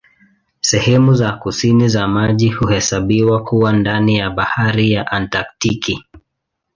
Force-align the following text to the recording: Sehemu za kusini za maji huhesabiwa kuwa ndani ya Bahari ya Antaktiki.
Sehemu 0.61 1.13
za 1.15 1.31
kusini 1.31 1.89
za 1.89 2.07
maji 2.07 2.49
huhesabiwa 2.49 3.43
kuwa 3.43 3.73
ndani 3.73 4.15
ya 4.17 4.29
Bahari 4.29 4.91
ya 4.91 5.11
Antaktiki. 5.11 6.03